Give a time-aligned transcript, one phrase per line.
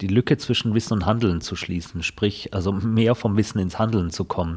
[0.00, 4.10] die Lücke zwischen Wissen und Handeln zu schließen, sprich also mehr vom Wissen ins Handeln
[4.10, 4.56] zu kommen.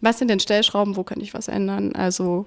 [0.00, 1.94] Was sind denn Stellschrauben, wo könnte ich was ändern?
[1.94, 2.44] Also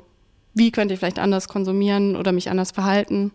[0.53, 3.31] wie könnte ich vielleicht anders konsumieren oder mich anders verhalten?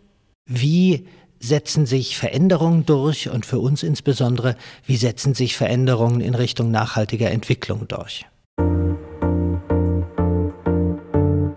[0.47, 1.07] Wie
[1.39, 7.31] setzen sich Veränderungen durch und für uns insbesondere, wie setzen sich Veränderungen in Richtung nachhaltiger
[7.31, 8.27] Entwicklung durch?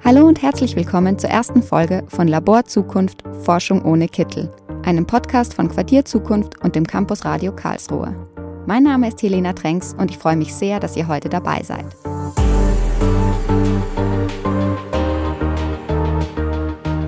[0.06, 5.54] Hallo und herzlich willkommen zur ersten Folge von Labor Zukunft Forschung ohne Kittel, einem Podcast
[5.54, 8.16] von Quartier Zukunft und dem Campus Radio Karlsruhe.
[8.66, 11.86] Mein Name ist Helena Tränks und ich freue mich sehr, dass ihr heute dabei seid.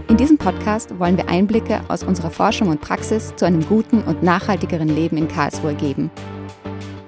[0.07, 4.23] In diesem Podcast wollen wir Einblicke aus unserer Forschung und Praxis zu einem guten und
[4.23, 6.09] nachhaltigeren Leben in Karlsruhe geben.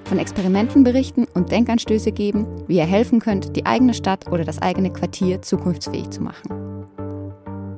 [0.04, 4.60] Von Experimenten berichten und Denkanstöße geben, wie ihr helfen könnt, die eigene Stadt oder das
[4.60, 6.86] eigene Quartier zukunftsfähig zu machen.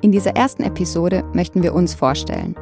[0.00, 2.54] In dieser ersten Episode möchten wir uns vorstellen.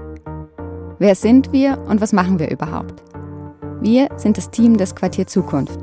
[1.00, 3.02] Wer sind wir und was machen wir überhaupt?
[3.80, 5.78] Wir sind das Team des Quartier Zukunft.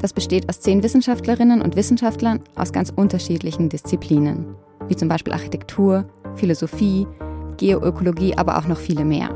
[0.00, 4.56] Das besteht aus zehn Wissenschaftlerinnen und Wissenschaftlern aus ganz unterschiedlichen Disziplinen
[4.88, 7.06] wie zum Beispiel Architektur, Philosophie,
[7.56, 9.30] Geoökologie, aber auch noch viele mehr.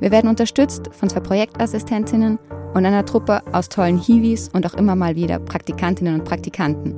[0.00, 2.38] Wir werden unterstützt von zwei Projektassistentinnen
[2.74, 6.96] und einer Truppe aus tollen Hiwis und auch immer mal wieder Praktikantinnen und Praktikanten,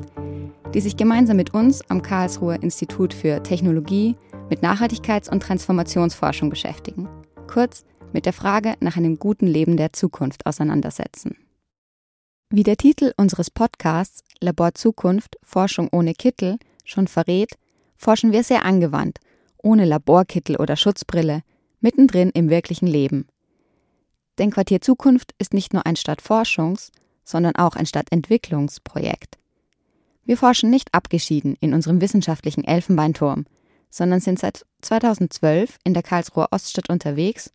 [0.74, 4.16] die sich gemeinsam mit uns am Karlsruher Institut für Technologie
[4.48, 7.08] mit Nachhaltigkeits- und Transformationsforschung beschäftigen.
[7.46, 11.36] Kurz mit der Frage nach einem guten Leben der Zukunft auseinandersetzen.
[12.50, 17.54] Wie der Titel unseres Podcasts Labor Zukunft Forschung ohne Kittel schon verrät,
[17.96, 19.18] forschen wir sehr angewandt,
[19.58, 21.42] ohne Laborkittel oder Schutzbrille,
[21.80, 23.26] mittendrin im wirklichen Leben.
[24.38, 26.90] Denn Quartier Zukunft ist nicht nur ein Stadtforschungs-,
[27.24, 29.38] sondern auch ein Stadtentwicklungsprojekt.
[30.24, 33.46] Wir forschen nicht abgeschieden in unserem wissenschaftlichen Elfenbeinturm,
[33.96, 37.50] sondern sind seit 2012 in der Karlsruher Oststadt unterwegs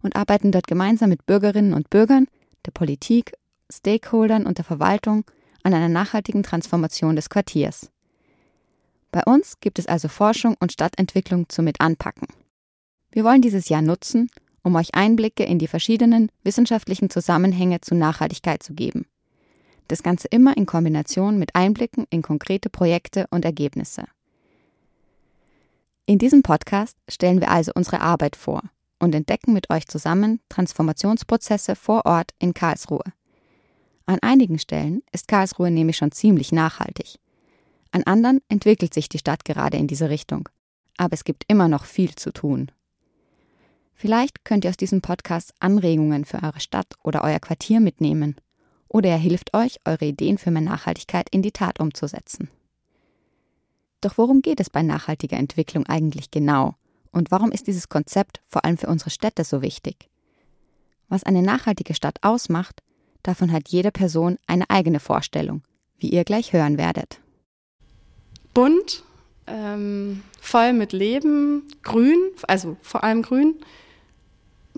[0.00, 2.28] und arbeiten dort gemeinsam mit Bürgerinnen und Bürgern,
[2.64, 3.32] der Politik,
[3.68, 5.24] Stakeholdern und der Verwaltung
[5.64, 7.90] an einer nachhaltigen Transformation des Quartiers.
[9.10, 12.28] Bei uns gibt es also Forschung und Stadtentwicklung zum Mit anpacken.
[13.10, 14.30] Wir wollen dieses Jahr nutzen,
[14.62, 19.06] um euch Einblicke in die verschiedenen wissenschaftlichen Zusammenhänge zu Nachhaltigkeit zu geben.
[19.88, 24.04] Das Ganze immer in Kombination mit Einblicken in konkrete Projekte und Ergebnisse.
[26.06, 28.62] In diesem Podcast stellen wir also unsere Arbeit vor
[28.98, 33.04] und entdecken mit euch zusammen Transformationsprozesse vor Ort in Karlsruhe.
[34.06, 37.18] An einigen Stellen ist Karlsruhe nämlich schon ziemlich nachhaltig.
[37.92, 40.48] An anderen entwickelt sich die Stadt gerade in diese Richtung.
[40.96, 42.70] Aber es gibt immer noch viel zu tun.
[43.94, 48.36] Vielleicht könnt ihr aus diesem Podcast Anregungen für eure Stadt oder euer Quartier mitnehmen.
[48.88, 52.50] Oder er hilft euch, eure Ideen für mehr Nachhaltigkeit in die Tat umzusetzen.
[54.02, 56.74] Doch worum geht es bei nachhaltiger Entwicklung eigentlich genau?
[57.10, 60.10] Und warum ist dieses Konzept vor allem für unsere Städte so wichtig?
[61.08, 62.82] Was eine nachhaltige Stadt ausmacht,
[63.22, 65.62] davon hat jede Person eine eigene Vorstellung,
[65.98, 67.22] wie ihr gleich hören werdet
[68.54, 69.02] bunt,
[69.46, 73.54] ähm, voll mit Leben, grün, also vor allem grün.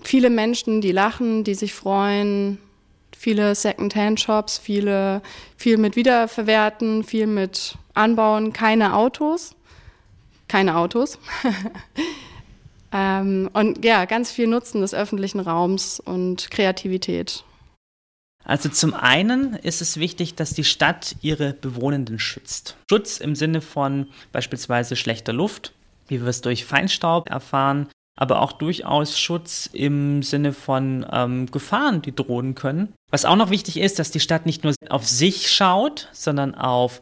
[0.01, 2.57] Viele Menschen, die lachen, die sich freuen,
[3.15, 5.21] viele Second-Hand-Shops, viele,
[5.57, 9.55] viel mit Wiederverwerten, viel mit Anbauen, keine Autos,
[10.47, 11.17] keine Autos.
[12.91, 17.43] ähm, und ja, ganz viel Nutzen des öffentlichen Raums und Kreativität.
[18.45, 22.77] Also zum einen ist es wichtig, dass die Stadt ihre Bewohnenden schützt.
[22.89, 25.73] Schutz im Sinne von beispielsweise schlechter Luft,
[26.07, 32.03] wie wir es durch Feinstaub erfahren, aber auch durchaus Schutz im Sinne von ähm, Gefahren,
[32.03, 32.93] die drohen können.
[33.11, 37.01] Was auch noch wichtig ist, dass die Stadt nicht nur auf sich schaut, sondern auf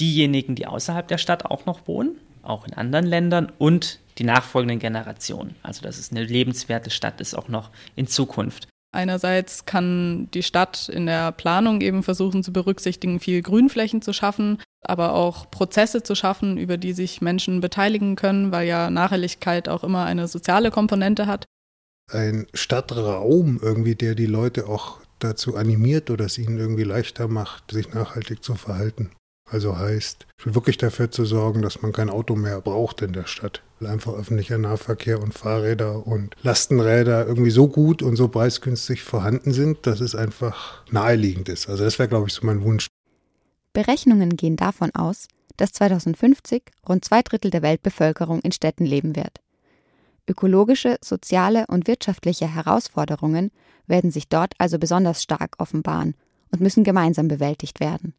[0.00, 4.78] diejenigen, die außerhalb der Stadt auch noch wohnen, auch in anderen Ländern und die nachfolgenden
[4.78, 5.54] Generationen.
[5.62, 8.68] Also dass es eine lebenswerte Stadt ist, auch noch in Zukunft.
[8.90, 14.62] Einerseits kann die Stadt in der Planung eben versuchen zu berücksichtigen, viel Grünflächen zu schaffen,
[14.82, 19.84] aber auch Prozesse zu schaffen, über die sich Menschen beteiligen können, weil ja Nachhaltigkeit auch
[19.84, 21.44] immer eine soziale Komponente hat.
[22.10, 27.70] Ein Stadtraum irgendwie, der die Leute auch dazu animiert oder es ihnen irgendwie leichter macht,
[27.72, 29.10] sich nachhaltig zu verhalten.
[29.50, 33.62] Also heißt, wirklich dafür zu sorgen, dass man kein Auto mehr braucht in der Stadt.
[33.80, 39.52] Weil einfach öffentlicher Nahverkehr und Fahrräder und Lastenräder irgendwie so gut und so preisgünstig vorhanden
[39.52, 41.68] sind, dass es einfach naheliegend ist.
[41.68, 42.88] Also das wäre, glaube ich, so mein Wunsch.
[43.72, 49.40] Berechnungen gehen davon aus, dass 2050 rund zwei Drittel der Weltbevölkerung in Städten leben wird.
[50.28, 53.50] Ökologische, soziale und wirtschaftliche Herausforderungen
[53.86, 56.14] werden sich dort also besonders stark offenbaren
[56.50, 58.14] und müssen gemeinsam bewältigt werden.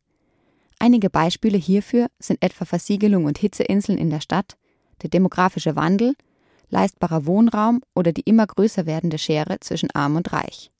[0.79, 4.57] Einige Beispiele hierfür sind etwa Versiegelung und Hitzeinseln in der Stadt,
[5.01, 6.15] der demografische Wandel,
[6.69, 10.71] leistbarer Wohnraum oder die immer größer werdende Schere zwischen arm und reich.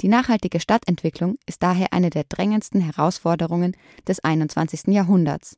[0.00, 3.76] Die nachhaltige Stadtentwicklung ist daher eine der drängendsten Herausforderungen
[4.08, 4.88] des 21.
[4.88, 5.56] Jahrhunderts.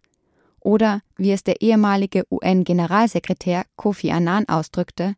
[0.60, 5.14] Oder, wie es der ehemalige UN-Generalsekretär Kofi Annan ausdrückte,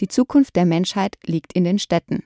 [0.00, 2.24] die Zukunft der Menschheit liegt in den Städten.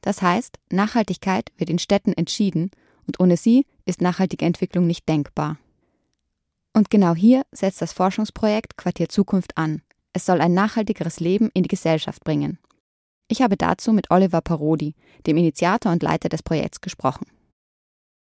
[0.00, 2.70] Das heißt, Nachhaltigkeit wird in Städten entschieden
[3.06, 5.58] und ohne sie ist nachhaltige Entwicklung nicht denkbar.
[6.72, 9.82] Und genau hier setzt das Forschungsprojekt Quartier Zukunft an.
[10.12, 12.58] Es soll ein nachhaltigeres Leben in die Gesellschaft bringen.
[13.28, 14.94] Ich habe dazu mit Oliver Parodi,
[15.26, 17.26] dem Initiator und Leiter des Projekts, gesprochen.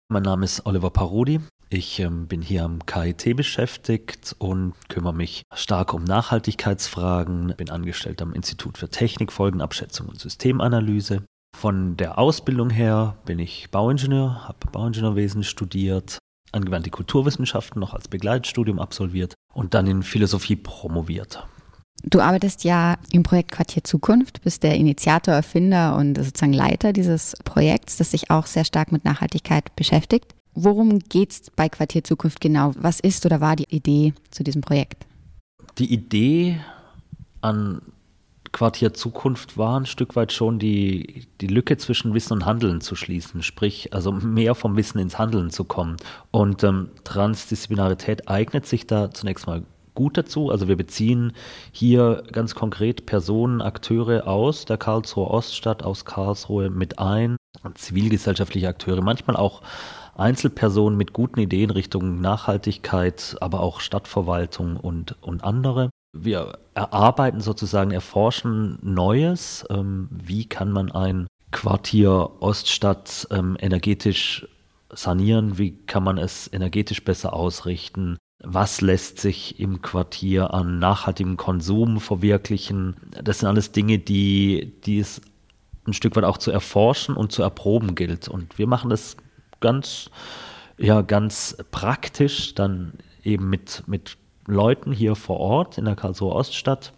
[0.09, 1.41] Mein Name ist Oliver Parodi.
[1.71, 7.55] Ich ähm, bin hier am KIT beschäftigt und kümmere mich stark um Nachhaltigkeitsfragen.
[7.59, 11.25] Bin angestellt am Institut für Technik, Folgenabschätzung und Systemanalyse.
[11.59, 16.19] Von der Ausbildung her bin ich Bauingenieur, habe Bauingenieurwesen studiert,
[16.53, 21.49] angewandte Kulturwissenschaften noch als Begleitstudium absolviert und dann in Philosophie promoviert.
[22.05, 27.35] Du arbeitest ja im Projekt Quartier Zukunft, bist der Initiator, Erfinder und sozusagen Leiter dieses
[27.43, 30.37] Projekts, das sich auch sehr stark mit Nachhaltigkeit beschäftigt.
[30.55, 32.71] Worum geht es bei Quartier Zukunft genau?
[32.79, 35.09] Was ist oder war die Idee zu diesem Projekt?
[35.79, 36.61] Die Idee
[37.41, 37.83] an
[38.59, 42.97] Quartier Zukunft war ein Stück weit schon die, die Lücke zwischen Wissen und Handeln zu
[42.97, 45.97] schließen, sprich also mehr vom Wissen ins Handeln zu kommen.
[46.33, 49.63] Und ähm, Transdisziplinarität eignet sich da zunächst mal
[49.95, 50.51] gut dazu.
[50.51, 51.35] Also wir beziehen
[51.71, 57.37] hier ganz konkret Personen, Akteure aus der Karlsruher Oststadt, aus Karlsruhe mit ein,
[57.77, 59.63] zivilgesellschaftliche Akteure, manchmal auch
[60.17, 65.91] Einzelpersonen mit guten Ideen Richtung Nachhaltigkeit, aber auch Stadtverwaltung und, und andere.
[66.13, 69.65] Wir erarbeiten sozusagen, erforschen Neues.
[69.71, 74.47] Ähm, wie kann man ein Quartier Oststadt ähm, energetisch
[74.93, 75.59] sanieren?
[75.59, 78.19] Wie kann man es energetisch besser ausrichten?
[78.41, 82.97] was lässt sich im Quartier an nachhaltigem Konsum verwirklichen.
[83.23, 85.21] Das sind alles Dinge, die, die es
[85.87, 88.29] ein Stück weit auch zu erforschen und zu erproben gilt.
[88.29, 89.17] Und wir machen das
[89.61, 90.11] ganz,
[90.77, 92.93] ja, ganz praktisch dann
[93.25, 94.17] eben mit, mit
[94.49, 96.93] Leuten hier vor Ort in der Karlsruher Oststadt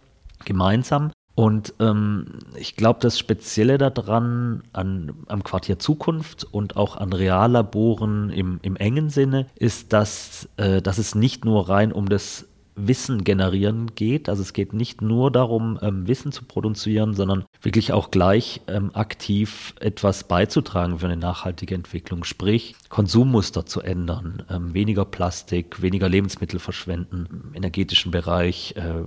[0.44, 1.12] gemeinsam.
[1.35, 2.26] Und ähm,
[2.56, 8.76] ich glaube, das Spezielle daran an, am Quartier Zukunft und auch an Reallaboren im, im
[8.76, 12.47] engen Sinne ist, dass, äh, dass es nicht nur rein um das
[12.86, 14.28] Wissen generieren geht.
[14.28, 18.90] Also es geht nicht nur darum, ähm, Wissen zu produzieren, sondern wirklich auch gleich ähm,
[18.94, 22.24] aktiv etwas beizutragen für eine nachhaltige Entwicklung.
[22.24, 29.04] Sprich, Konsummuster zu ändern, ähm, weniger Plastik, weniger Lebensmittel verschwenden, im energetischen Bereich, äh,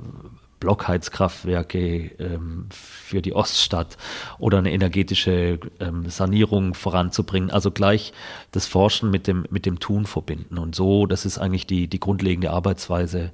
[0.63, 3.98] Blockheizkraftwerke ähm, für die Oststadt
[4.39, 7.51] oder eine energetische ähm, Sanierung voranzubringen.
[7.51, 8.13] Also gleich
[8.51, 10.57] das Forschen mit dem, mit dem Tun verbinden.
[10.57, 13.31] Und so, das ist eigentlich die, die grundlegende Arbeitsweise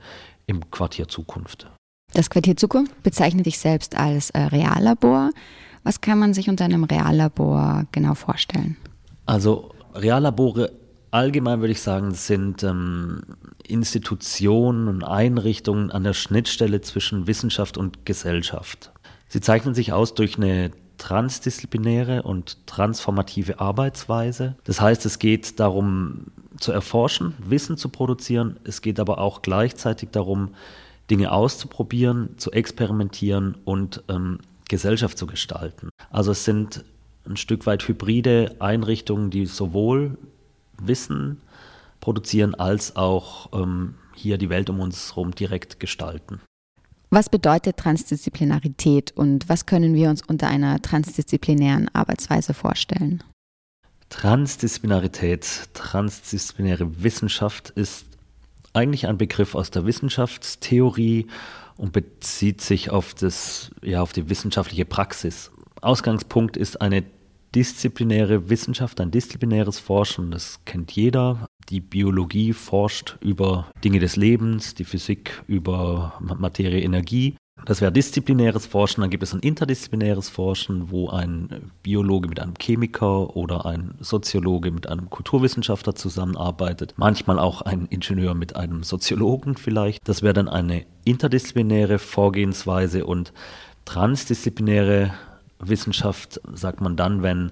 [0.47, 1.67] im Quartier Zukunft.
[2.13, 5.29] Das Quartier Zukunft bezeichnet sich selbst als äh, Reallabor.
[5.83, 8.75] Was kann man sich unter einem Reallabor genau vorstellen?
[9.27, 10.71] Also Reallabore
[11.11, 13.21] allgemein würde ich sagen, sind ähm,
[13.67, 18.91] Institutionen und Einrichtungen an der Schnittstelle zwischen Wissenschaft und Gesellschaft.
[19.27, 24.55] Sie zeichnen sich aus durch eine transdisziplinäre und transformative Arbeitsweise.
[24.65, 26.25] Das heißt, es geht darum
[26.59, 28.59] zu erforschen, Wissen zu produzieren.
[28.63, 30.55] Es geht aber auch gleichzeitig darum,
[31.09, 35.89] Dinge auszuprobieren, zu experimentieren und ähm, Gesellschaft zu gestalten.
[36.11, 36.83] Also es sind
[37.27, 40.17] ein Stück weit hybride Einrichtungen, die sowohl
[40.87, 41.41] Wissen
[41.99, 46.41] produzieren, als auch ähm, hier die Welt um uns herum direkt gestalten.
[47.11, 53.23] Was bedeutet Transdisziplinarität und was können wir uns unter einer transdisziplinären Arbeitsweise vorstellen?
[54.09, 58.05] Transdisziplinarität, transdisziplinäre Wissenschaft ist
[58.73, 61.27] eigentlich ein Begriff aus der Wissenschaftstheorie
[61.77, 65.51] und bezieht sich auf, das, ja, auf die wissenschaftliche Praxis.
[65.81, 67.03] Ausgangspunkt ist eine
[67.55, 71.47] disziplinäre Wissenschaft, ein disziplinäres Forschen, das kennt jeder.
[71.69, 77.35] Die Biologie forscht über Dinge des Lebens, die Physik über Materie, Energie.
[77.65, 79.01] Das wäre disziplinäres Forschen.
[79.01, 84.71] Dann gibt es ein interdisziplinäres Forschen, wo ein Biologe mit einem Chemiker oder ein Soziologe
[84.71, 86.93] mit einem Kulturwissenschaftler zusammenarbeitet.
[86.97, 90.07] Manchmal auch ein Ingenieur mit einem Soziologen vielleicht.
[90.07, 93.33] Das wäre dann eine interdisziplinäre Vorgehensweise und
[93.85, 95.13] transdisziplinäre
[95.59, 97.51] Wissenschaft sagt man dann, wenn,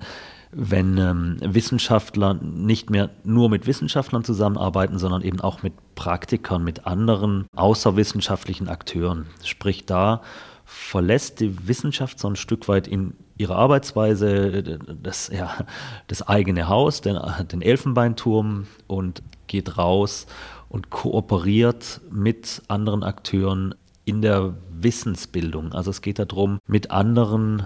[0.51, 6.87] wenn ähm, Wissenschaftler nicht mehr nur mit Wissenschaftlern zusammenarbeiten, sondern eben auch mit Praktikern, mit
[6.87, 9.27] anderen außerwissenschaftlichen Akteuren.
[9.43, 10.21] Sprich, da
[10.65, 15.65] verlässt die Wissenschaft so ein Stück weit in ihrer Arbeitsweise das, ja,
[16.07, 17.17] das eigene Haus, den,
[17.51, 20.27] den Elfenbeinturm und geht raus
[20.69, 25.73] und kooperiert mit anderen Akteuren in der Wissensbildung.
[25.73, 27.63] Also es geht darum, mit anderen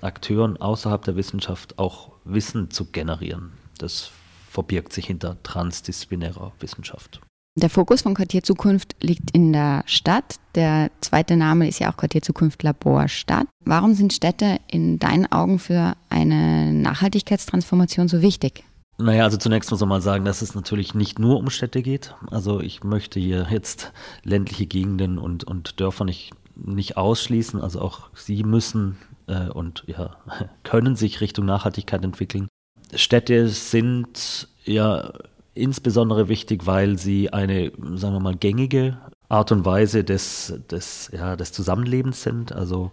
[0.00, 3.52] Akteuren außerhalb der Wissenschaft auch Wissen zu generieren.
[3.78, 4.10] Das
[4.50, 7.20] verbirgt sich hinter transdisziplinärer Wissenschaft.
[7.56, 10.36] Der Fokus von Quartier Zukunft liegt in der Stadt.
[10.56, 13.46] Der zweite Name ist ja auch Quartier Zukunft Labor Stadt.
[13.64, 18.64] Warum sind Städte in deinen Augen für eine Nachhaltigkeitstransformation so wichtig?
[18.98, 22.14] Naja, also zunächst muss man mal sagen, dass es natürlich nicht nur um Städte geht.
[22.30, 23.92] Also ich möchte hier jetzt
[24.24, 27.60] ländliche Gegenden und, und Dörfer nicht, nicht ausschließen.
[27.60, 30.16] Also auch sie müssen äh, und ja,
[30.62, 32.48] können sich Richtung Nachhaltigkeit entwickeln.
[32.94, 35.12] Städte sind ja
[35.54, 41.36] insbesondere wichtig, weil sie eine, sagen wir mal, gängige Art und Weise des, des, ja,
[41.36, 42.52] des Zusammenlebens sind.
[42.52, 42.92] Also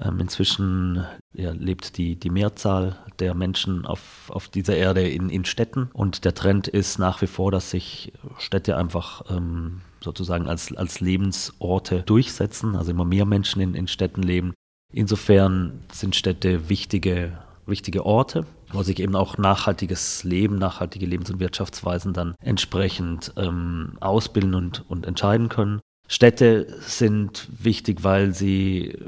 [0.00, 5.44] ähm, inzwischen ja, lebt die, die Mehrzahl der Menschen auf, auf dieser Erde in, in
[5.44, 10.74] Städten und der Trend ist nach wie vor, dass sich Städte einfach ähm, sozusagen als,
[10.76, 14.54] als Lebensorte durchsetzen, also immer mehr Menschen in, in Städten leben.
[14.92, 21.40] Insofern sind Städte wichtige wichtige Orte, wo sich eben auch nachhaltiges Leben, nachhaltige Lebens- und
[21.40, 25.80] Wirtschaftsweisen dann entsprechend ähm, ausbilden und, und entscheiden können.
[26.08, 28.98] Städte sind wichtig, weil sie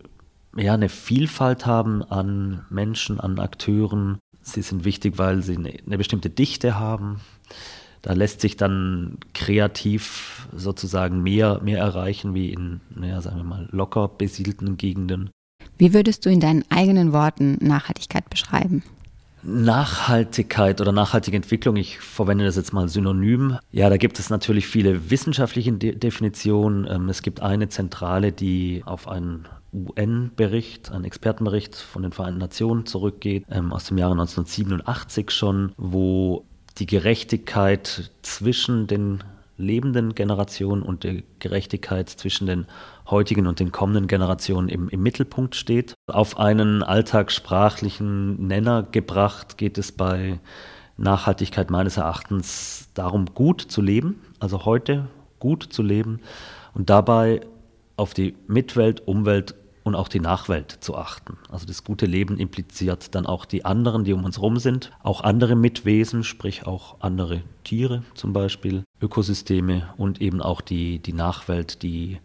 [0.57, 4.19] ja eine Vielfalt haben an Menschen, an Akteuren.
[4.41, 7.21] Sie sind wichtig, weil sie eine, bestimmte Dichte haben.
[8.03, 13.69] Da lässt sich dann kreativ sozusagen mehr, mehr erreichen wie in, naja, sagen wir mal,
[13.73, 15.31] locker besiedelten Gegenden.
[15.79, 18.83] Wie würdest du in deinen eigenen Worten Nachhaltigkeit beschreiben?
[19.45, 23.59] Nachhaltigkeit oder nachhaltige Entwicklung, ich verwende das jetzt mal synonym.
[23.73, 26.87] Ja, da gibt es natürlich viele wissenschaftliche De Definitionen.
[26.89, 32.87] Ähm, es gibt eine zentrale, die auf einen UN-Bericht, einen Expertenbericht von den Vereinten Nationen
[32.87, 36.47] zurückgeht, ähm, aus dem Jahre 1987 schon, wo
[36.79, 39.23] die Gerechtigkeit zwischen den
[39.57, 42.67] lebenden Generationen und die Gerechtigkeit zwischen den
[43.07, 45.95] heutigen und den kommenden Generationen im, im Mittelpunkt steht.
[46.07, 50.41] Auf einen alltagssprachlichen Nenner gebracht geht es bei
[50.97, 55.09] Nachhaltigkeit meines Erachtens darum, gut zu leben, also heute
[55.39, 56.21] gut zu leben
[56.73, 57.41] und dabei
[57.97, 61.37] auf die Mitwelt, Umwelt und auch die Nachwelt zu achten.
[61.51, 65.21] Also das gute Leben impliziert dann auch die anderen, die um uns herum sind, auch
[65.21, 71.83] andere Mitwesen, sprich auch andere Tiere zum Beispiel, Ökosysteme und eben auch die, die Nachwelt,
[71.83, 72.19] die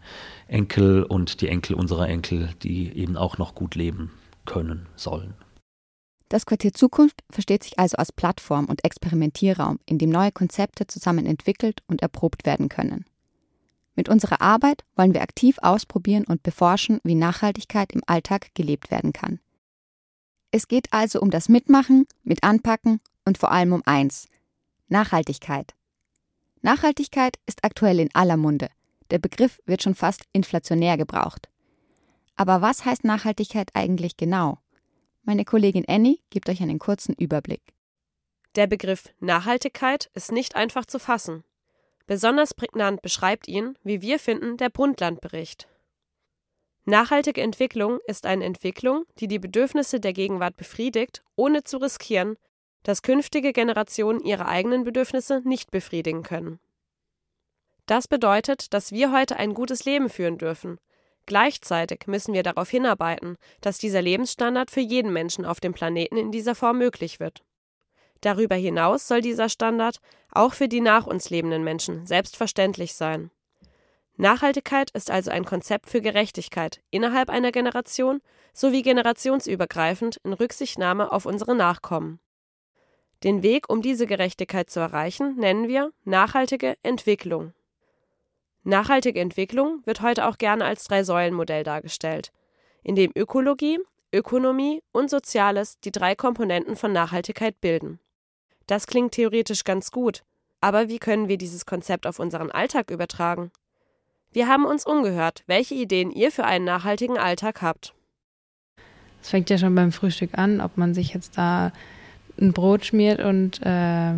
[0.48, 4.10] Enkel und die Enkel unserer Enkel, die eben auch noch gut leben
[4.46, 5.34] können sollen.
[6.30, 11.26] Das Quartier Zukunft versteht sich also als Plattform und Experimentierraum, in dem neue Konzepte zusammen
[11.26, 13.04] entwickelt und erprobt werden können.
[13.94, 19.12] Mit unserer Arbeit wollen wir aktiv ausprobieren und beforschen, wie Nachhaltigkeit im Alltag gelebt werden
[19.12, 19.40] kann.
[20.52, 24.28] Es geht also um das Mitmachen, mit Anpacken und vor allem um eins
[24.88, 25.74] Nachhaltigkeit.
[26.62, 28.68] Nachhaltigkeit ist aktuell in aller Munde.
[29.10, 31.48] Der Begriff wird schon fast inflationär gebraucht.
[32.36, 34.58] Aber was heißt Nachhaltigkeit eigentlich genau?
[35.22, 37.62] Meine Kollegin Annie gibt euch einen kurzen Überblick.
[38.56, 41.44] Der Begriff Nachhaltigkeit ist nicht einfach zu fassen.
[42.10, 45.68] Besonders prägnant beschreibt ihn, wie wir finden, der Brundtland-Bericht.
[46.84, 52.36] Nachhaltige Entwicklung ist eine Entwicklung, die die Bedürfnisse der Gegenwart befriedigt, ohne zu riskieren,
[52.82, 56.58] dass künftige Generationen ihre eigenen Bedürfnisse nicht befriedigen können.
[57.86, 60.80] Das bedeutet, dass wir heute ein gutes Leben führen dürfen.
[61.26, 66.32] Gleichzeitig müssen wir darauf hinarbeiten, dass dieser Lebensstandard für jeden Menschen auf dem Planeten in
[66.32, 67.44] dieser Form möglich wird.
[68.20, 70.00] Darüber hinaus soll dieser Standard
[70.32, 73.30] auch für die nach uns lebenden Menschen selbstverständlich sein.
[74.16, 78.20] Nachhaltigkeit ist also ein Konzept für Gerechtigkeit innerhalb einer Generation
[78.52, 82.20] sowie generationsübergreifend in Rücksichtnahme auf unsere Nachkommen.
[83.24, 87.54] Den Weg, um diese Gerechtigkeit zu erreichen, nennen wir nachhaltige Entwicklung.
[88.62, 92.30] Nachhaltige Entwicklung wird heute auch gerne als Drei-Säulen-Modell dargestellt,
[92.82, 93.78] in dem Ökologie,
[94.12, 98.00] Ökonomie und Soziales die drei Komponenten von Nachhaltigkeit bilden.
[98.70, 100.22] Das klingt theoretisch ganz gut,
[100.60, 103.50] aber wie können wir dieses Konzept auf unseren Alltag übertragen?
[104.30, 107.94] Wir haben uns umgehört, welche Ideen ihr für einen nachhaltigen Alltag habt.
[109.20, 111.72] Es fängt ja schon beim Frühstück an, ob man sich jetzt da
[112.40, 114.14] ein Brot schmiert und äh,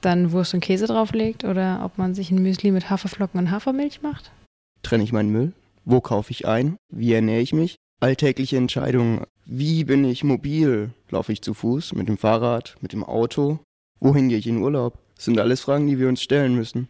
[0.00, 4.00] dann Wurst und Käse drauflegt oder ob man sich ein Müsli mit Haferflocken und Hafermilch
[4.00, 4.30] macht.
[4.84, 5.54] Trenne ich meinen Müll?
[5.84, 6.76] Wo kaufe ich ein?
[6.88, 7.74] Wie ernähre ich mich?
[7.98, 9.24] Alltägliche Entscheidungen.
[9.44, 10.90] Wie bin ich mobil?
[11.10, 13.58] Laufe ich zu Fuß, mit dem Fahrrad, mit dem Auto?
[14.00, 14.98] Wohin gehe ich in Urlaub?
[15.16, 16.88] Das sind alles Fragen, die wir uns stellen müssen.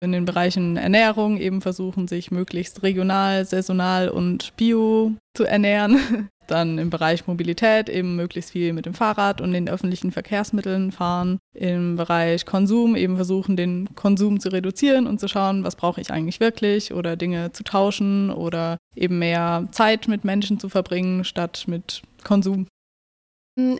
[0.00, 6.28] In den Bereichen Ernährung eben versuchen, sich möglichst regional, saisonal und bio zu ernähren.
[6.46, 11.38] Dann im Bereich Mobilität eben möglichst viel mit dem Fahrrad und den öffentlichen Verkehrsmitteln fahren.
[11.52, 16.10] Im Bereich Konsum eben versuchen, den Konsum zu reduzieren und zu schauen, was brauche ich
[16.10, 21.64] eigentlich wirklich oder Dinge zu tauschen oder eben mehr Zeit mit Menschen zu verbringen statt
[21.66, 22.66] mit Konsum.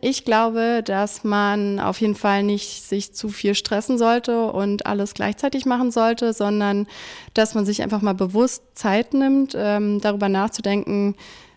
[0.00, 5.14] Ich glaube, dass man auf jeden Fall nicht sich zu viel stressen sollte und alles
[5.14, 6.88] gleichzeitig machen sollte, sondern
[7.34, 11.14] dass man sich einfach mal bewusst Zeit nimmt, ähm, darüber nachzudenken,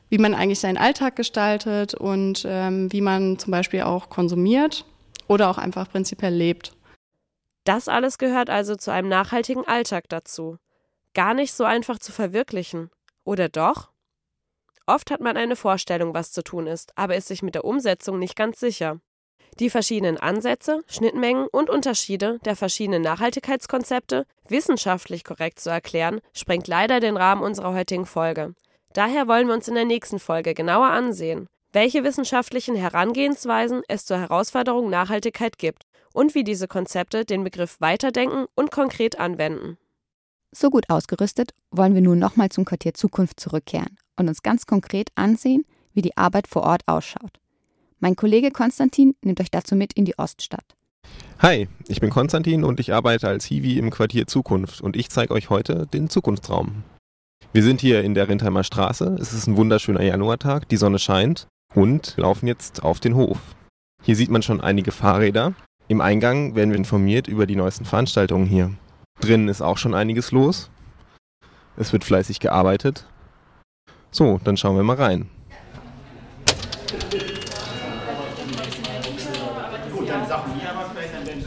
[0.10, 4.86] wie man eigentlich seinen Alltag gestaltet und ähm, wie man zum Beispiel auch konsumiert
[5.28, 6.74] oder auch einfach prinzipiell lebt.
[7.64, 10.58] Das alles gehört also zu einem nachhaltigen Alltag dazu.
[11.16, 12.92] Gar nicht so einfach zu verwirklichen.
[13.24, 13.91] Oder doch?
[14.92, 18.20] Oft hat man eine Vorstellung, was zu tun ist, aber ist sich mit der Umsetzung
[18.20, 19.00] nicht ganz sicher.
[19.58, 27.00] Die verschiedenen Ansätze, Schnittmengen und Unterschiede der verschiedenen Nachhaltigkeitskonzepte wissenschaftlich korrekt zu erklären, sprengt leider
[27.00, 28.54] den Rahmen unserer heutigen Folge.
[28.92, 34.18] Daher wollen wir uns in der nächsten Folge genauer ansehen, welche wissenschaftlichen Herangehensweisen es zur
[34.18, 39.78] Herausforderung Nachhaltigkeit gibt und wie diese Konzepte den Begriff weiterdenken und konkret anwenden.
[40.52, 45.10] So gut ausgerüstet wollen wir nun nochmal zum Quartier Zukunft zurückkehren und uns ganz konkret
[45.16, 47.40] ansehen, wie die Arbeit vor Ort ausschaut.
[48.00, 50.76] Mein Kollege Konstantin nimmt euch dazu mit in die Oststadt.
[51.40, 55.34] Hi, ich bin Konstantin und ich arbeite als Hiwi im Quartier Zukunft und ich zeige
[55.34, 56.84] euch heute den Zukunftsraum.
[57.54, 59.18] Wir sind hier in der Rindheimer Straße.
[59.20, 63.40] Es ist ein wunderschöner Januartag, die Sonne scheint und laufen jetzt auf den Hof.
[64.04, 65.54] Hier sieht man schon einige Fahrräder.
[65.88, 68.72] Im Eingang werden wir informiert über die neuesten Veranstaltungen hier.
[69.20, 70.70] Drinnen ist auch schon einiges los.
[71.76, 73.06] Es wird fleißig gearbeitet.
[74.12, 75.30] So, dann schauen wir mal rein.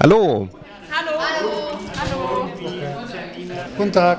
[0.03, 0.49] Hallo.
[0.91, 1.11] Hallo.
[1.21, 1.79] Hallo.
[2.01, 2.49] Hallo.
[3.77, 4.19] Guten Tag.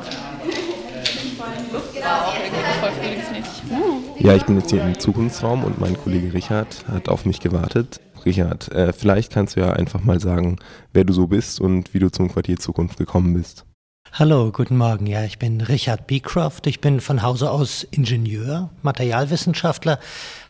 [4.20, 8.00] Ja, ich bin jetzt hier im Zukunftsraum und mein Kollege Richard hat auf mich gewartet.
[8.25, 10.58] Richard, äh, vielleicht kannst du ja einfach mal sagen,
[10.94, 13.66] wer du so bist und wie du zum Quartier Zukunft gekommen bist.
[14.18, 15.08] Hallo, guten Morgen.
[15.08, 16.68] Ja, ich bin Richard Beecroft.
[16.68, 20.00] Ich bin von Hause aus Ingenieur, Materialwissenschaftler,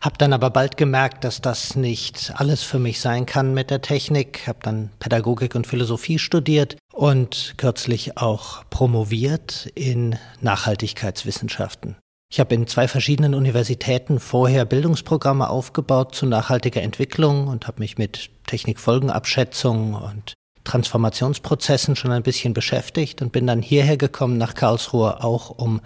[0.00, 3.82] habe dann aber bald gemerkt, dass das nicht alles für mich sein kann mit der
[3.82, 4.46] Technik.
[4.46, 11.96] Habe dann Pädagogik und Philosophie studiert und kürzlich auch promoviert in Nachhaltigkeitswissenschaften.
[12.30, 17.98] Ich habe in zwei verschiedenen Universitäten vorher Bildungsprogramme aufgebaut zu nachhaltiger Entwicklung und habe mich
[17.98, 20.34] mit Technikfolgenabschätzung und
[20.66, 25.80] Transformationsprozessen schon ein bisschen beschäftigt und bin dann hierher gekommen nach Karlsruhe auch um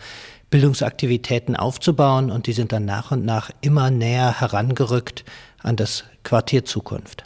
[0.51, 5.25] Bildungsaktivitäten aufzubauen und die sind dann nach und nach immer näher herangerückt
[5.63, 7.25] an das Quartier Zukunft.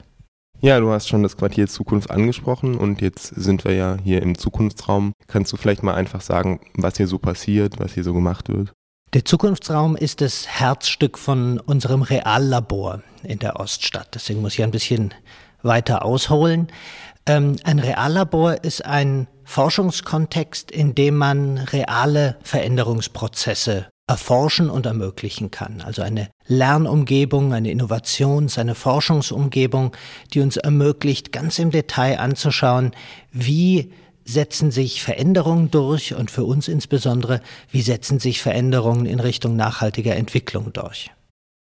[0.60, 4.36] Ja, du hast schon das Quartier Zukunft angesprochen und jetzt sind wir ja hier im
[4.36, 5.12] Zukunftsraum.
[5.26, 8.72] Kannst du vielleicht mal einfach sagen, was hier so passiert, was hier so gemacht wird?
[9.12, 14.08] Der Zukunftsraum ist das Herzstück von unserem Reallabor in der Oststadt.
[14.14, 15.14] Deswegen muss ich ein bisschen
[15.62, 16.68] weiter ausholen.
[17.26, 25.80] Ähm, ein Reallabor ist ein Forschungskontext, in dem man reale Veränderungsprozesse erforschen und ermöglichen kann.
[25.80, 29.92] Also eine Lernumgebung, eine Innovations-, eine Forschungsumgebung,
[30.34, 32.92] die uns ermöglicht, ganz im Detail anzuschauen,
[33.32, 33.92] wie
[34.26, 40.16] setzen sich Veränderungen durch und für uns insbesondere, wie setzen sich Veränderungen in Richtung nachhaltiger
[40.16, 41.10] Entwicklung durch.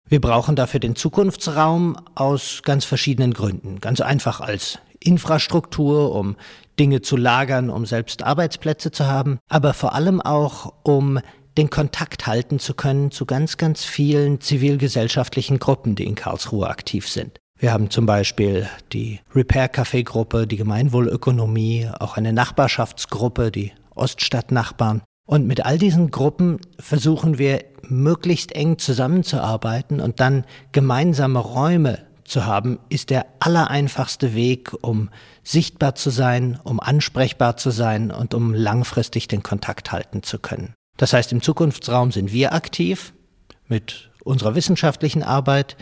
[0.09, 3.81] Wir brauchen dafür den Zukunftsraum aus ganz verschiedenen Gründen.
[3.81, 6.37] Ganz einfach als Infrastruktur, um
[6.79, 11.19] Dinge zu lagern, um selbst Arbeitsplätze zu haben, aber vor allem auch, um
[11.57, 17.09] den Kontakt halten zu können zu ganz, ganz vielen zivilgesellschaftlichen Gruppen, die in Karlsruhe aktiv
[17.09, 17.39] sind.
[17.59, 25.03] Wir haben zum Beispiel die Repair Café Gruppe, die Gemeinwohlökonomie, auch eine Nachbarschaftsgruppe, die Oststadtnachbarn.
[25.27, 32.47] Und mit all diesen Gruppen versuchen wir möglichst eng zusammenzuarbeiten und dann gemeinsame Räume zu
[32.47, 35.11] haben, ist der allereinfachste Weg, um
[35.43, 40.75] sichtbar zu sein, um ansprechbar zu sein und um langfristig den Kontakt halten zu können.
[40.97, 43.13] Das heißt, im Zukunftsraum sind wir aktiv
[43.69, 45.77] mit unserer wissenschaftlichen Arbeit,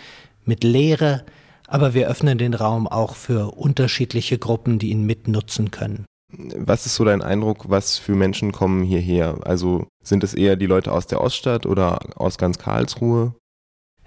[0.44, 1.24] mit Lehre,
[1.66, 6.04] aber wir öffnen den Raum auch für unterschiedliche Gruppen, die ihn mitnutzen können.
[6.36, 9.38] Was ist so dein Eindruck, was für Menschen kommen hierher?
[9.44, 13.34] Also sind es eher die Leute aus der Oststadt oder aus ganz Karlsruhe?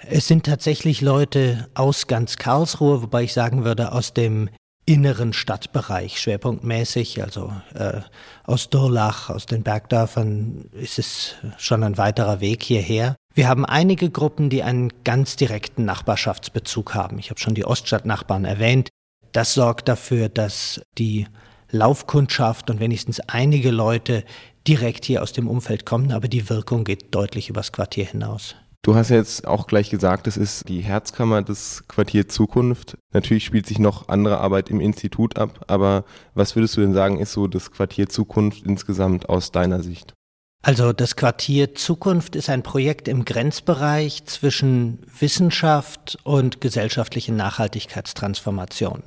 [0.05, 4.49] Es sind tatsächlich Leute aus ganz Karlsruhe, wobei ich sagen würde, aus dem
[4.85, 8.01] inneren Stadtbereich schwerpunktmäßig, also äh,
[8.45, 13.15] aus Durlach, aus den Bergdörfern ist es schon ein weiterer Weg hierher.
[13.33, 17.19] Wir haben einige Gruppen, die einen ganz direkten Nachbarschaftsbezug haben.
[17.19, 18.89] Ich habe schon die Oststadtnachbarn erwähnt.
[19.33, 21.27] Das sorgt dafür, dass die
[21.69, 24.23] Laufkundschaft und wenigstens einige Leute
[24.67, 28.55] direkt hier aus dem Umfeld kommen, aber die Wirkung geht deutlich übers Quartier hinaus.
[28.83, 32.97] Du hast jetzt auch gleich gesagt, es ist die Herzkammer des Quartier Zukunft.
[33.11, 37.19] Natürlich spielt sich noch andere Arbeit im Institut ab, aber was würdest du denn sagen,
[37.19, 40.13] ist so das Quartier Zukunft insgesamt aus deiner Sicht?
[40.61, 49.03] Also das Quartier Zukunft ist ein Projekt im Grenzbereich zwischen Wissenschaft und gesellschaftlichen Nachhaltigkeitstransformationen.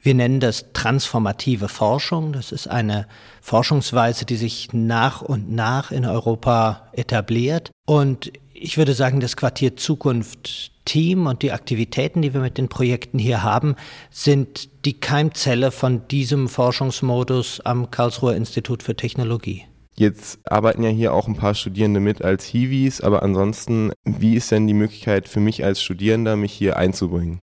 [0.00, 2.34] Wir nennen das transformative Forschung.
[2.34, 3.08] Das ist eine
[3.40, 7.70] Forschungsweise, die sich nach und nach in Europa etabliert.
[7.86, 8.30] Und
[8.64, 13.18] ich würde sagen, das Quartier Zukunft Team und die Aktivitäten, die wir mit den Projekten
[13.18, 13.76] hier haben,
[14.10, 19.64] sind die Keimzelle von diesem Forschungsmodus am Karlsruher Institut für Technologie.
[19.96, 24.50] Jetzt arbeiten ja hier auch ein paar Studierende mit als Hiwis, aber ansonsten, wie ist
[24.50, 27.40] denn die Möglichkeit für mich als Studierender, mich hier einzubringen?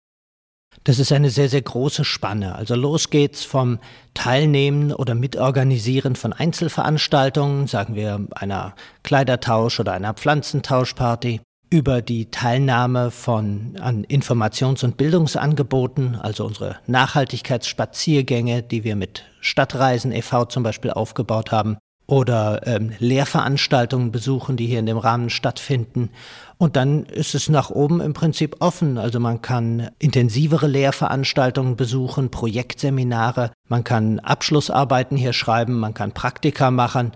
[0.85, 2.55] Das ist eine sehr, sehr große Spanne.
[2.55, 3.79] Also los geht's vom
[4.13, 13.11] Teilnehmen oder Mitorganisieren von Einzelveranstaltungen, sagen wir einer Kleidertausch oder einer Pflanzentauschparty, über die Teilnahme
[13.11, 20.45] von an Informations- und Bildungsangeboten, also unsere Nachhaltigkeitsspaziergänge, die wir mit Stadtreisen e.V.
[20.45, 26.11] zum Beispiel aufgebaut haben, oder ähm, Lehrveranstaltungen besuchen, die hier in dem Rahmen stattfinden.
[26.59, 28.99] Und dann ist es nach oben im Prinzip offen.
[28.99, 36.71] Also man kann intensivere Lehrveranstaltungen besuchen, Projektseminare, man kann Abschlussarbeiten hier schreiben, man kann Praktika
[36.71, 37.13] machen.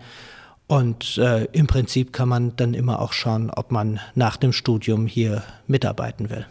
[0.66, 5.07] Und äh, im Prinzip kann man dann immer auch schauen, ob man nach dem Studium
[5.07, 6.46] hier mitarbeiten will.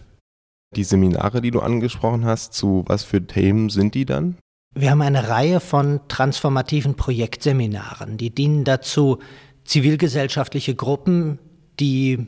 [0.76, 4.38] Die Seminare, die du angesprochen hast, zu was für Themen sind die dann?
[4.73, 9.19] Wir haben eine Reihe von transformativen Projektseminaren, die dienen dazu,
[9.65, 11.39] zivilgesellschaftliche Gruppen,
[11.80, 12.27] die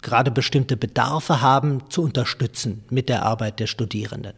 [0.00, 4.34] gerade bestimmte Bedarfe haben, zu unterstützen mit der Arbeit der Studierenden.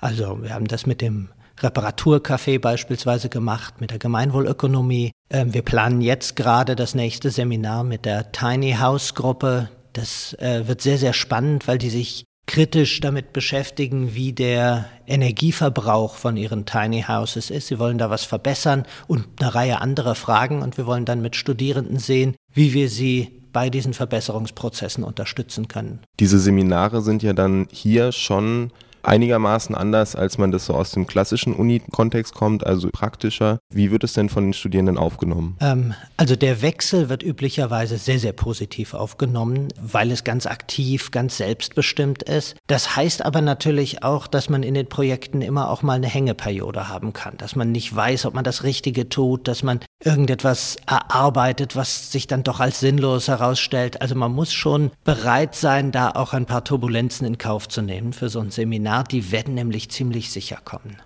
[0.00, 5.12] Also wir haben das mit dem Reparaturcafé beispielsweise gemacht, mit der Gemeinwohlökonomie.
[5.30, 9.70] Ähm, wir planen jetzt gerade das nächste Seminar mit der Tiny House Gruppe.
[9.92, 12.23] Das äh, wird sehr, sehr spannend, weil die sich
[12.54, 17.66] kritisch damit beschäftigen, wie der Energieverbrauch von ihren Tiny Houses ist.
[17.66, 21.34] Sie wollen da was verbessern und eine Reihe anderer Fragen und wir wollen dann mit
[21.34, 25.98] Studierenden sehen, wie wir sie bei diesen Verbesserungsprozessen unterstützen können.
[26.20, 28.70] Diese Seminare sind ja dann hier schon
[29.06, 33.58] einigermaßen anders, als man das so aus dem klassischen Uni-Kontext kommt, also praktischer.
[33.72, 35.56] Wie wird es denn von den Studierenden aufgenommen?
[35.60, 41.36] Ähm, also der Wechsel wird üblicherweise sehr, sehr positiv aufgenommen, weil es ganz aktiv, ganz
[41.36, 42.56] selbstbestimmt ist.
[42.66, 46.88] Das heißt aber natürlich auch, dass man in den Projekten immer auch mal eine Hängeperiode
[46.88, 51.76] haben kann, dass man nicht weiß, ob man das Richtige tut, dass man irgendetwas erarbeitet,
[51.76, 54.02] was sich dann doch als sinnlos herausstellt.
[54.02, 58.12] Also man muss schon bereit sein, da auch ein paar Turbulenzen in Kauf zu nehmen
[58.12, 58.93] für so ein Seminar.
[59.02, 60.96] Die werden nämlich ziemlich sicher kommen.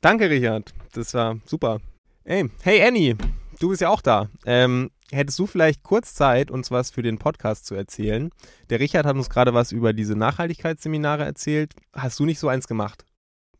[0.00, 0.72] Danke, Richard.
[0.92, 1.80] Das war super.
[2.24, 3.16] Hey, hey Annie,
[3.58, 4.28] du bist ja auch da.
[4.46, 8.30] Ähm, hättest du vielleicht kurz Zeit, uns was für den Podcast zu erzählen?
[8.70, 11.74] Der Richard hat uns gerade was über diese Nachhaltigkeitsseminare erzählt.
[11.92, 13.04] Hast du nicht so eins gemacht?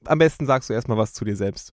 [0.04, 1.72] Am besten sagst du erstmal was zu dir selbst.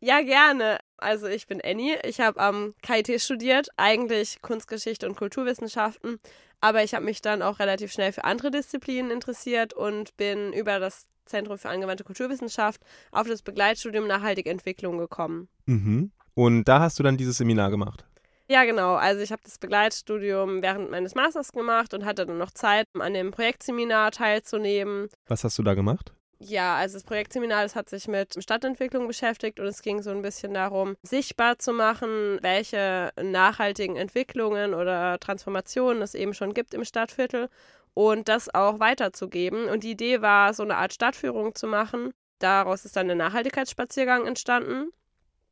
[0.00, 0.78] Ja, gerne.
[0.98, 1.98] Also ich bin Annie.
[2.04, 6.18] Ich habe am KIT studiert, eigentlich Kunstgeschichte und Kulturwissenschaften,
[6.60, 10.78] aber ich habe mich dann auch relativ schnell für andere Disziplinen interessiert und bin über
[10.78, 12.80] das Zentrum für angewandte Kulturwissenschaft
[13.12, 15.48] auf das Begleitstudium Nachhaltige Entwicklung gekommen.
[15.66, 16.12] Mhm.
[16.34, 18.04] Und da hast du dann dieses Seminar gemacht?
[18.48, 18.94] Ja, genau.
[18.94, 23.14] Also ich habe das Begleitstudium während meines Masters gemacht und hatte dann noch Zeit, an
[23.14, 25.08] dem Projektseminar teilzunehmen.
[25.28, 26.12] Was hast du da gemacht?
[26.40, 30.20] Ja, also das Projektseminar, das hat sich mit Stadtentwicklung beschäftigt und es ging so ein
[30.20, 36.84] bisschen darum, sichtbar zu machen, welche nachhaltigen Entwicklungen oder Transformationen es eben schon gibt im
[36.84, 37.48] Stadtviertel
[37.94, 39.66] und das auch weiterzugeben.
[39.66, 42.12] Und die Idee war, so eine Art Stadtführung zu machen.
[42.40, 44.90] Daraus ist dann der Nachhaltigkeitsspaziergang entstanden.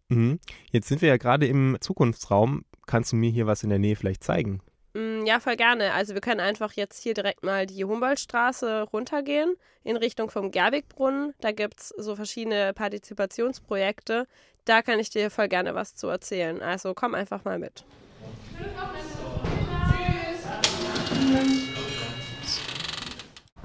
[0.09, 0.41] Mhm.
[0.71, 2.65] Jetzt sind wir ja gerade im Zukunftsraum.
[2.87, 4.61] Kannst du mir hier was in der Nähe vielleicht zeigen?
[4.95, 5.93] Mm, ja, voll gerne.
[5.93, 11.33] Also wir können einfach jetzt hier direkt mal die Humboldtstraße runtergehen in Richtung vom Gerwigbrunnen.
[11.41, 14.27] Da gibt es so verschiedene Partizipationsprojekte.
[14.65, 16.61] Da kann ich dir voll gerne was zu erzählen.
[16.61, 17.85] Also komm einfach mal mit.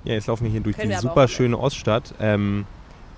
[0.08, 2.14] Ja, jetzt laufen wir hier durch Können die super schöne Oststadt.
[2.22, 2.66] Ähm,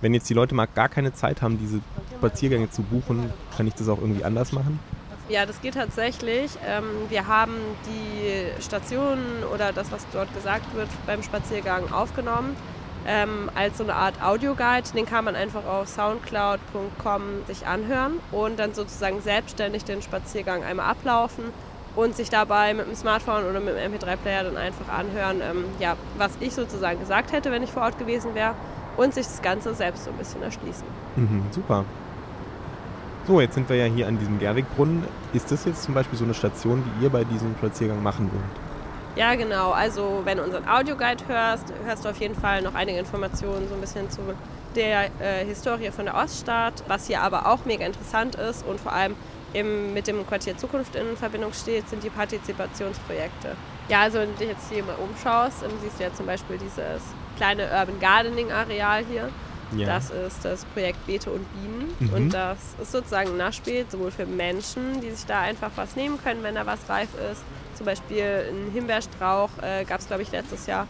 [0.02, 1.82] wenn jetzt die Leute mal gar keine Zeit haben, diese
[2.17, 4.80] Spaziergänge zu buchen, kann ich das auch irgendwie anders machen?
[5.28, 6.49] Ja, das geht tatsächlich.
[6.67, 7.54] Ähm, wir haben
[7.86, 12.56] die Stationen oder das, was dort gesagt wird, beim Spaziergang aufgenommen.
[13.08, 14.89] Ähm, als so eine Art Audioguide.
[14.95, 20.89] Den kann man einfach auf soundcloud.com sich anhören und dann sozusagen selbstständig den Spaziergang einmal
[20.89, 21.45] ablaufen
[21.95, 25.95] und sich dabei mit dem Smartphone oder mit dem MP3-Player dann einfach anhören, ähm, ja,
[26.17, 28.54] was ich sozusagen gesagt hätte, wenn ich vor Ort gewesen wäre
[28.97, 30.86] und sich das Ganze selbst so ein bisschen erschließen.
[31.15, 31.86] Mhm, super.
[33.28, 35.04] So, jetzt sind wir ja hier an diesem Gerwigbrunnen.
[35.34, 38.49] Ist das jetzt zum Beispiel so eine Station, die ihr bei diesem Spaziergang machen würdet?
[39.15, 39.71] Ja, genau.
[39.71, 43.75] Also wenn du unseren Audioguide hörst, hörst du auf jeden Fall noch einige Informationen so
[43.75, 44.21] ein bisschen zu
[44.75, 48.93] der äh, Historie von der Oststadt, was hier aber auch mega interessant ist und vor
[48.93, 49.15] allem
[49.53, 53.55] eben mit dem Quartier Zukunft in Verbindung steht, sind die Partizipationsprojekte.
[53.88, 56.57] Ja, also wenn du dich jetzt hier mal umschaust, dann siehst du ja zum Beispiel
[56.57, 57.01] dieses
[57.38, 59.29] kleine Urban Gardening Areal hier.
[59.75, 59.85] Ja.
[59.85, 61.95] Das ist das Projekt Beete und Bienen.
[61.99, 62.13] Mhm.
[62.13, 66.19] Und das ist sozusagen ein Nachspiel, sowohl für Menschen, die sich da einfach was nehmen
[66.23, 67.43] können, wenn da was reif ist.
[67.75, 70.88] Zum Beispiel einen Himbeerstrauch äh, gab es, glaube ich, letztes Jahr.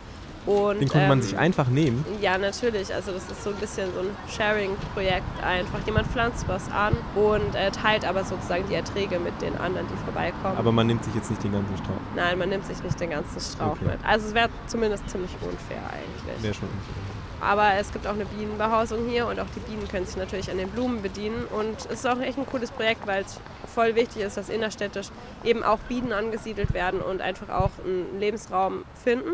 [0.49, 2.03] Und, Den konnte ähm, man sich einfach nehmen?
[2.19, 2.91] Ja, natürlich.
[2.91, 5.77] Also das ist so ein bisschen so ein Sharing-Projekt einfach.
[5.85, 10.03] Jemand pflanzt was an und äh, teilt aber sozusagen die Erträge mit den anderen, die
[10.03, 10.57] vorbeikommen.
[10.57, 12.01] Aber man nimmt sich jetzt nicht den ganzen Strauch?
[12.15, 13.85] Nein, man nimmt sich nicht den ganzen Strauch okay.
[13.85, 13.99] mit.
[14.03, 16.43] Also es wäre zumindest ziemlich unfair eigentlich.
[16.43, 17.19] Wäre schon unfair.
[17.41, 20.57] Aber es gibt auch eine Bienenbehausung hier und auch die Bienen können sich natürlich an
[20.57, 21.45] den Blumen bedienen.
[21.45, 23.39] Und es ist auch echt ein cooles Projekt, weil es
[23.71, 25.09] voll wichtig ist, dass innerstädtisch
[25.43, 29.33] eben auch Bienen angesiedelt werden und einfach auch einen Lebensraum finden.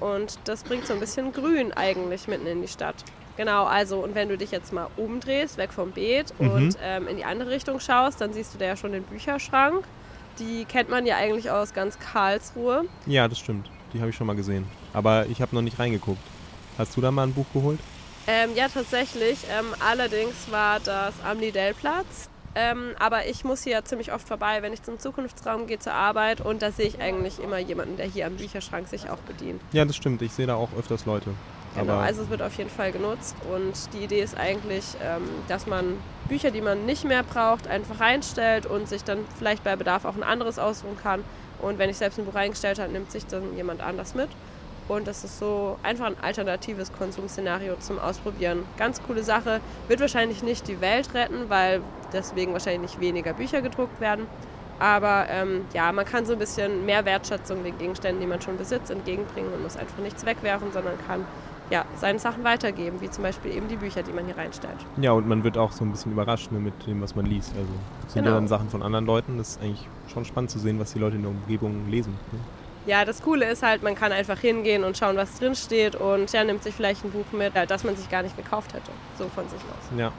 [0.00, 2.96] Und das bringt so ein bisschen Grün eigentlich mitten in die Stadt.
[3.36, 6.50] Genau, also und wenn du dich jetzt mal umdrehst, weg vom Beet mhm.
[6.50, 9.84] und ähm, in die andere Richtung schaust, dann siehst du da ja schon den Bücherschrank.
[10.40, 12.84] Die kennt man ja eigentlich aus ganz Karlsruhe.
[13.06, 13.70] Ja, das stimmt.
[13.92, 14.66] Die habe ich schon mal gesehen.
[14.92, 16.22] Aber ich habe noch nicht reingeguckt.
[16.76, 17.78] Hast du da mal ein Buch geholt?
[18.26, 19.38] Ähm, ja, tatsächlich.
[19.50, 22.28] Ähm, allerdings war das am Lidellplatz.
[22.54, 26.40] Ähm, aber ich muss hier ziemlich oft vorbei, wenn ich zum Zukunftsraum gehe zur Arbeit
[26.40, 29.60] und da sehe ich eigentlich immer jemanden, der hier am Bücherschrank sich auch bedient.
[29.72, 30.22] Ja, das stimmt.
[30.22, 31.30] Ich sehe da auch öfters Leute.
[31.74, 35.22] Genau, aber also es wird auf jeden Fall genutzt und die Idee ist eigentlich, ähm,
[35.48, 39.76] dass man Bücher, die man nicht mehr braucht, einfach reinstellt und sich dann vielleicht bei
[39.76, 41.24] Bedarf auch ein anderes aussuchen kann.
[41.60, 44.28] Und wenn ich selbst ein Buch reingestellt habe, nimmt sich dann jemand anders mit.
[44.88, 48.64] Und das ist so einfach ein alternatives Konsumszenario zum Ausprobieren.
[48.78, 49.60] Ganz coole Sache.
[49.86, 54.26] Wird wahrscheinlich nicht die Welt retten, weil deswegen wahrscheinlich nicht weniger Bücher gedruckt werden.
[54.78, 58.56] Aber ähm, ja, man kann so ein bisschen mehr Wertschätzung den Gegenständen, die man schon
[58.56, 61.24] besitzt, entgegenbringen und muss einfach nichts wegwerfen, sondern kann
[61.70, 64.76] ja, seine Sachen weitergeben, wie zum Beispiel eben die Bücher, die man hier reinstellt.
[65.00, 67.50] Ja, und man wird auch so ein bisschen überrascht ne, mit dem, was man liest.
[67.50, 67.68] Also
[68.06, 68.28] sind genau.
[68.28, 69.36] ja dann Sachen von anderen Leuten.
[69.36, 72.14] Das ist eigentlich schon spannend zu sehen, was die Leute in der Umgebung lesen.
[72.32, 72.38] Ne?
[72.88, 76.32] Ja, das Coole ist halt, man kann einfach hingehen und schauen, was drin steht und
[76.32, 79.28] ja, nimmt sich vielleicht ein Buch mit, das man sich gar nicht gekauft hätte, so
[79.28, 79.98] von sich aus.
[79.98, 80.10] Ja,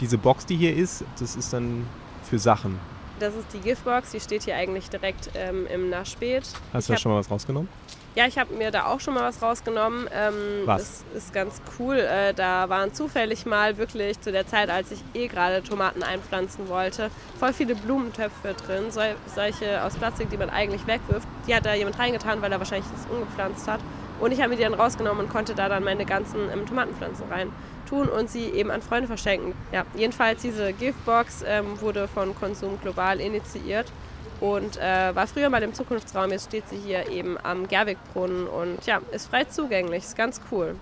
[0.00, 1.86] diese Box, die hier ist, das ist dann
[2.24, 2.78] für Sachen.
[3.20, 6.42] Das ist die Giftbox, die steht hier eigentlich direkt ähm, im Naschbeet.
[6.72, 7.68] Hast du da schon mal was rausgenommen?
[8.16, 10.08] Ja, ich habe mir da auch schon mal was rausgenommen.
[10.10, 11.04] Ähm, was?
[11.12, 11.96] Das ist ganz cool.
[11.98, 16.70] Äh, da waren zufällig mal wirklich zu der Zeit, als ich eh gerade Tomaten einpflanzen
[16.70, 18.90] wollte, voll viele Blumentöpfe drin.
[18.90, 19.02] So,
[19.34, 21.28] solche aus Plastik, die man eigentlich wegwirft.
[21.46, 23.80] Die hat da jemand reingetan, weil er wahrscheinlich das umgepflanzt hat.
[24.18, 27.26] Und ich habe mir die dann rausgenommen und konnte da dann meine ganzen ähm, Tomatenpflanzen
[27.30, 27.52] rein
[27.86, 29.52] tun und sie eben an Freunde verschenken.
[29.72, 33.92] Ja, jedenfalls diese Giftbox ähm, wurde von Konsum Global initiiert
[34.40, 36.30] und äh, war früher mal im Zukunftsraum.
[36.30, 40.04] Jetzt steht sie hier eben am Gerwigbrunnen und ja, ist frei zugänglich.
[40.04, 40.76] Ist ganz cool.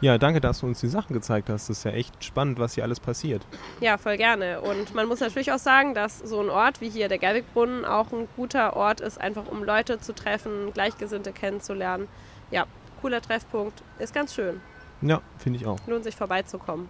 [0.00, 1.70] Ja, danke, dass du uns die Sachen gezeigt hast.
[1.70, 3.46] Das ist ja echt spannend, was hier alles passiert.
[3.80, 4.60] Ja, voll gerne.
[4.60, 8.12] Und man muss natürlich auch sagen, dass so ein Ort wie hier der Gerwigbrunnen auch
[8.12, 12.08] ein guter Ort ist, einfach um Leute zu treffen, Gleichgesinnte kennenzulernen.
[12.50, 12.66] Ja,
[13.00, 13.82] cooler Treffpunkt.
[13.98, 14.60] Ist ganz schön.
[15.00, 15.78] Ja, finde ich auch.
[15.86, 16.88] Lohnt sich vorbeizukommen.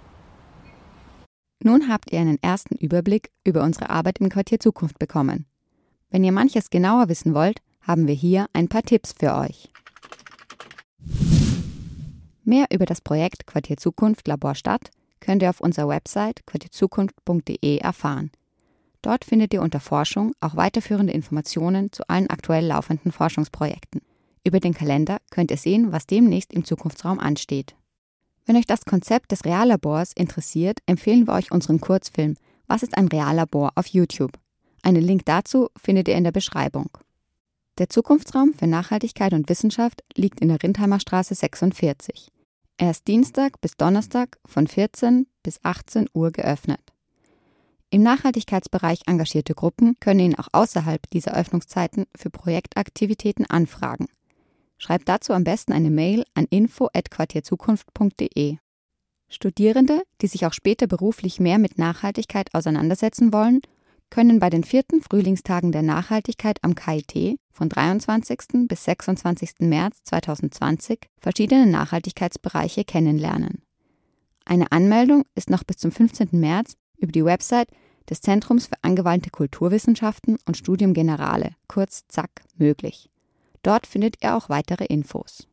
[1.62, 5.46] Nun habt ihr einen ersten Überblick über unsere Arbeit im Quartier Zukunft bekommen.
[6.14, 9.68] Wenn ihr manches genauer wissen wollt, haben wir hier ein paar Tipps für euch.
[12.44, 18.30] Mehr über das Projekt Quartier Zukunft Labor Stadt könnt ihr auf unserer Website quartierzukunft.de erfahren.
[19.02, 24.00] Dort findet ihr unter Forschung auch weiterführende Informationen zu allen aktuell laufenden Forschungsprojekten.
[24.44, 27.74] Über den Kalender könnt ihr sehen, was demnächst im Zukunftsraum ansteht.
[28.46, 32.36] Wenn euch das Konzept des Reallabors interessiert, empfehlen wir euch unseren Kurzfilm
[32.68, 34.38] Was ist ein Reallabor auf YouTube.
[34.84, 36.90] Einen Link dazu findet ihr in der Beschreibung.
[37.78, 42.28] Der Zukunftsraum für Nachhaltigkeit und Wissenschaft liegt in der Rindheimer Straße 46.
[42.76, 46.82] Er ist Dienstag bis Donnerstag von 14 bis 18 Uhr geöffnet.
[47.88, 54.08] Im Nachhaltigkeitsbereich engagierte Gruppen können ihn auch außerhalb dieser Öffnungszeiten für Projektaktivitäten anfragen.
[54.76, 58.58] Schreibt dazu am besten eine Mail an info@quartierzukunft.de.
[59.30, 63.62] Studierende, die sich auch später beruflich mehr mit Nachhaltigkeit auseinandersetzen wollen
[64.14, 68.68] können bei den vierten Frühlingstagen der Nachhaltigkeit am KIT von 23.
[68.68, 69.54] bis 26.
[69.58, 73.62] März 2020 verschiedene Nachhaltigkeitsbereiche kennenlernen.
[74.44, 76.28] Eine Anmeldung ist noch bis zum 15.
[76.30, 77.66] März über die Website
[78.08, 83.10] des Zentrums für angewandte Kulturwissenschaften und Studium Generale, kurz ZAK, möglich.
[83.64, 85.48] Dort findet ihr auch weitere Infos.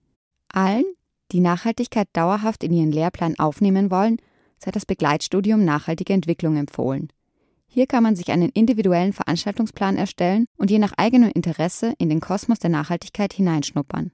[0.50, 0.86] Allen,
[1.32, 4.18] die Nachhaltigkeit dauerhaft in ihren Lehrplan aufnehmen wollen,
[4.60, 7.12] sei das Begleitstudium Nachhaltige Entwicklung empfohlen.
[7.74, 12.20] Hier kann man sich einen individuellen Veranstaltungsplan erstellen und je nach eigenem Interesse in den
[12.20, 14.12] Kosmos der Nachhaltigkeit hineinschnuppern.